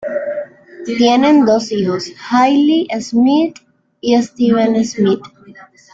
Tienen 0.83 1.45
dos 1.45 1.71
hijos: 1.71 2.11
Hayley 2.31 2.87
Smith, 3.01 3.57
Steve 4.01 4.83
Smith. 4.83 5.21